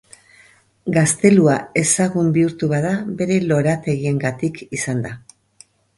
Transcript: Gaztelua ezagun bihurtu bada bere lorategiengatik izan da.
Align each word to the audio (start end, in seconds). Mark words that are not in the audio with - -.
Gaztelua 0.95 1.57
ezagun 1.83 2.33
bihurtu 2.37 2.69
bada 2.71 2.95
bere 3.21 3.37
lorategiengatik 3.53 4.63
izan 4.79 5.05
da. 5.05 5.13